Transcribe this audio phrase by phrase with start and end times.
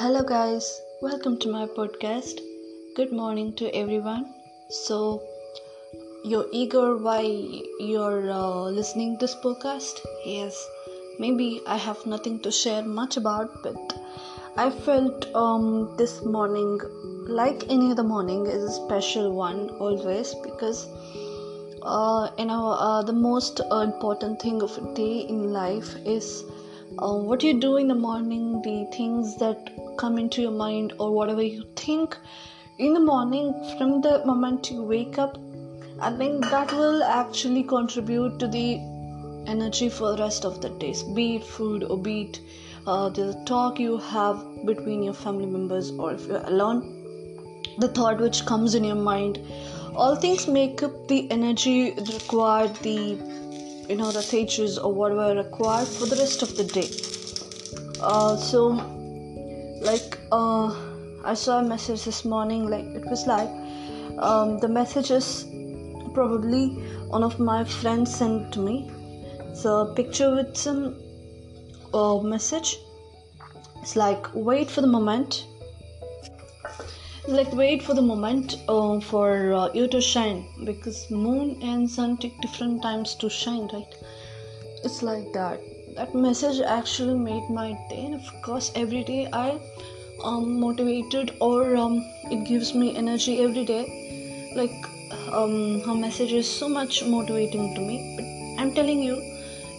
[0.00, 2.40] Hello, guys, welcome to my podcast.
[2.96, 4.32] Good morning to everyone.
[4.70, 5.22] So,
[6.24, 7.20] you're eager why
[7.80, 10.00] you're uh, listening to this podcast?
[10.24, 10.66] Yes,
[11.18, 13.92] maybe I have nothing to share much about, but
[14.56, 16.80] I felt um, this morning,
[17.28, 20.88] like any other morning, is a special one always because
[21.82, 26.44] uh, you know uh, the most important thing of a day in life is
[26.98, 31.12] uh, what you do in the morning, the things that come into your mind, or
[31.12, 32.16] whatever you think
[32.78, 35.38] in the morning from the moment you wake up.
[36.00, 38.80] I think that will actually contribute to the
[39.46, 42.40] energy for the rest of the days, be it food or be it
[42.86, 46.96] uh, the talk you have between your family members, or if you're alone,
[47.78, 49.38] the thought which comes in your mind.
[49.94, 53.18] All things make up the energy required, the
[53.90, 56.88] you know the teachers or whatever required for the rest of the day.
[58.00, 58.68] Uh, so
[59.88, 60.68] like uh,
[61.24, 63.48] i saw a message this morning like it was like
[64.18, 65.46] um, the message is
[66.14, 66.68] probably
[67.16, 68.90] one of my friends sent to me.
[69.50, 70.96] It's a picture with some
[71.92, 72.78] uh, message.
[73.82, 75.46] It's like wait for the moment
[77.26, 82.16] like wait for the moment uh, for uh, you to shine because moon and sun
[82.16, 83.94] take different times to shine right?
[84.84, 85.60] It's like that.
[85.96, 89.58] That message actually made my day and of course every day i
[90.24, 93.84] um motivated or um, it gives me energy every day.
[94.54, 94.72] Like
[95.32, 98.24] um her message is so much motivating to me but
[98.62, 99.16] i'm telling you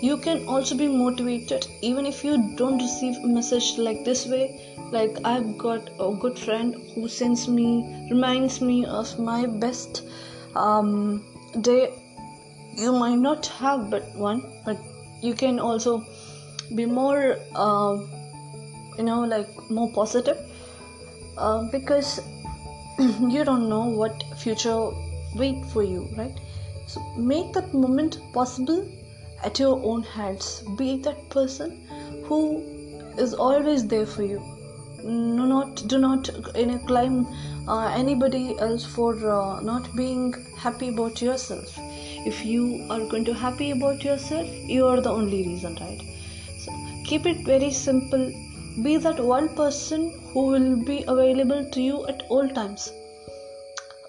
[0.00, 4.58] you can also be motivated even if you don't receive a message like this way.
[4.92, 7.66] Like i've got a good friend who sends me
[8.10, 10.02] reminds me of my best
[10.54, 11.24] um,
[11.60, 11.92] day.
[12.74, 14.78] You might not have but one but
[15.22, 16.04] you can also
[16.74, 17.98] be more uh,
[18.96, 20.38] you know like more positive.
[21.36, 22.20] Uh, because
[22.98, 24.90] you don't know what future
[25.36, 26.40] wait for you right?
[26.86, 28.86] So make that moment possible
[29.42, 30.62] at your own hands.
[30.76, 31.76] Be that person
[32.26, 32.62] who
[33.18, 34.40] is always there for you.
[35.02, 37.26] No not do not you know claim
[37.66, 41.78] uh, anybody else for uh, not being happy about yourself.
[42.30, 44.46] If you are going to happy about yourself
[44.76, 46.02] you are the only reason right?
[46.58, 46.72] So
[47.06, 48.30] keep it very simple.
[48.82, 52.92] Be that one person who will be available to you at all times.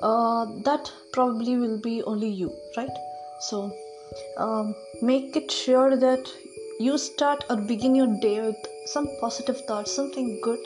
[0.02, 2.98] Uh, that probably will be only you right?
[3.40, 3.72] So
[4.38, 6.32] um, make it sure that
[6.80, 8.56] you start or begin your day with
[8.86, 10.60] some positive thoughts something good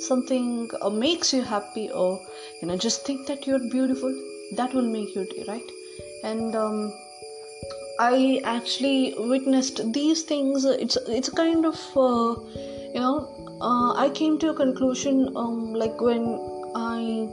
[0.00, 2.20] something uh, makes you happy or
[2.60, 4.12] you know just think that you're beautiful.
[4.56, 5.70] That will make your day right?
[6.22, 6.92] And um,
[8.00, 10.64] i actually witnessed these things.
[10.64, 12.34] It's it's kind of uh,
[12.94, 13.16] you know
[13.60, 16.24] uh, i came to a conclusion um, like when
[16.76, 17.28] i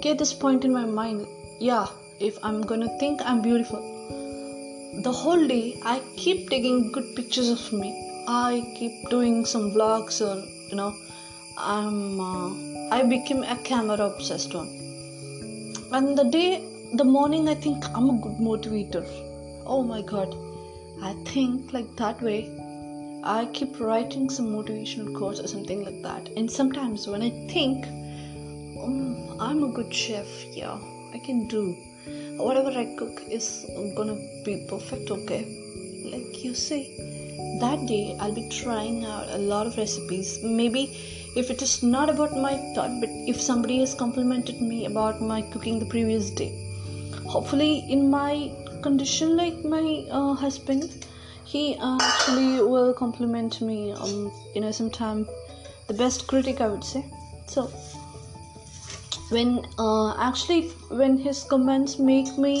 [0.00, 1.26] get this point in my mind
[1.60, 1.86] yeah
[2.20, 3.91] if i'm gonna think i'm beautiful
[5.00, 7.90] the whole day i keep taking good pictures of me.
[8.28, 10.34] I keep doing some vlogs or
[10.68, 10.94] you know
[11.56, 12.50] i'm uh,
[12.96, 14.68] i became a camera obsessed one.
[15.92, 19.04] And the day the morning i think i'm a good motivator.
[19.66, 20.36] Oh my god.
[21.02, 22.50] I think like that way
[23.24, 26.28] i keep writing some motivational quotes or something like that.
[26.36, 27.86] And sometimes when i think
[28.84, 30.78] um, i'm a good chef yeah
[31.14, 31.64] i can do
[32.36, 35.44] whatever i cook is gonna be perfect okay?
[36.04, 36.80] Like you say
[37.60, 40.40] that day i'll be trying out a lot of recipes.
[40.42, 40.82] Maybe
[41.36, 45.42] if it is not about my thought but if somebody has complimented me about my
[45.42, 46.50] cooking the previous day.
[47.26, 48.52] Hopefully in my
[48.82, 51.06] condition like my uh, husband
[51.44, 55.26] he actually will compliment me um you know sometime
[55.86, 57.04] the best critic i would say.
[57.46, 57.70] So
[59.34, 60.62] when uh, actually
[61.00, 62.54] when his comments make me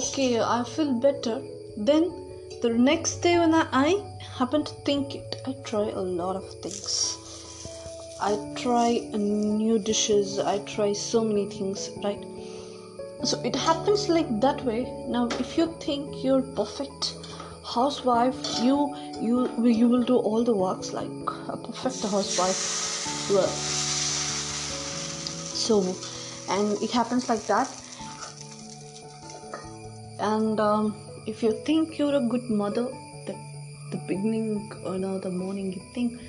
[0.00, 1.36] okay i feel better
[1.76, 2.04] then
[2.62, 3.88] the next day when i, I
[4.38, 7.16] happen to think it i try a lot of things.
[8.20, 12.24] I try new dishes i try so many things right?
[13.24, 14.84] So it happens like that way.
[15.08, 17.14] Now if you think you're perfect
[17.64, 19.36] housewife you you
[19.80, 23.30] you will do all the works like a perfect housewife.
[23.30, 23.87] Will
[25.68, 25.78] so
[26.48, 27.68] and it happens like that.
[30.18, 32.86] And um, if you think you're a good mother
[33.26, 33.34] the,
[33.90, 36.20] the beginning you know the morning you think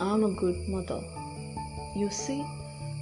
[0.00, 1.00] i'm a good mother.
[1.96, 2.44] You see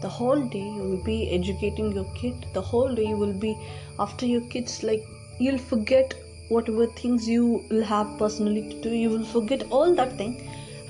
[0.02, 2.46] the whole day you will be educating your kid.
[2.52, 3.56] The whole day you will be
[3.98, 5.06] after your kids like
[5.38, 6.14] you'll forget
[6.48, 8.90] whatever things you will have personally to do.
[8.90, 10.36] You will forget all that thing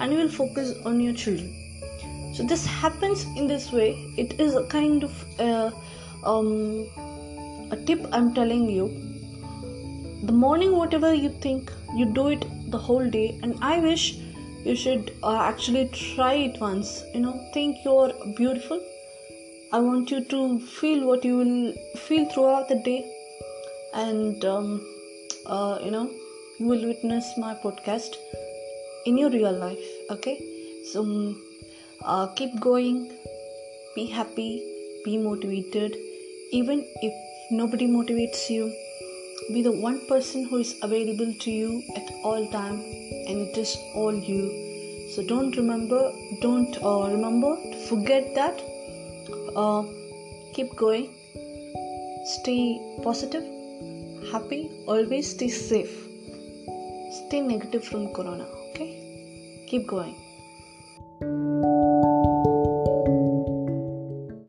[0.00, 1.65] and you will focus on your children
[2.36, 4.12] so this happens in this way.
[4.18, 5.70] It is a kind of uh,
[6.22, 6.86] um,
[7.70, 8.88] a tip i'm telling you.
[10.22, 13.38] The morning whatever you think you do it the whole day.
[13.42, 14.18] And i wish
[14.64, 16.92] you should uh, actually try it once.
[17.14, 18.84] You know think you're beautiful.
[19.72, 21.72] I want you to feel what you will
[22.08, 23.00] feel throughout the day.
[23.94, 24.70] And um,
[25.46, 26.10] uh, you know
[26.58, 28.22] you will witness my podcast
[29.06, 29.90] in your real life.
[30.10, 30.38] Okay?
[30.92, 31.42] So um,
[32.02, 33.10] uh, keep going.
[33.94, 34.62] Be happy.
[35.04, 35.96] Be motivated.
[36.52, 37.12] Even if
[37.50, 38.72] nobody motivates you
[39.52, 42.80] be the one person who is available to you at all time
[43.28, 45.10] and it is all you.
[45.12, 47.56] So don't remember don't uh, remember
[47.88, 48.60] forget that.
[49.54, 49.84] Uh,
[50.52, 51.10] keep going.
[52.24, 53.44] Stay positive.
[54.32, 54.70] Happy.
[54.86, 55.96] Always stay safe.
[57.18, 58.90] Stay negative from corona okay?
[59.68, 60.16] Keep going